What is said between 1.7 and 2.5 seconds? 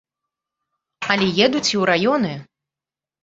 і ў раёны.